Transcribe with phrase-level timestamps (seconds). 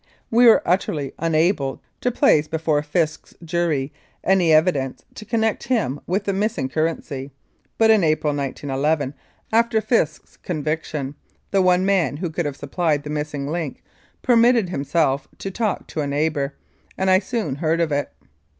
[0.31, 3.93] We were utterly unable to place before Fisk's jury
[4.23, 7.29] any evidence to connect him with the miss ing currency,
[7.77, 9.13] but in April, 1911,
[9.53, 11.13] after Fisk's conviction,
[11.51, 13.83] the one man who could have supplied the missing link
[14.23, 16.55] permitted himself to talk to a neighbour,
[16.97, 18.11] and I soon heard of it.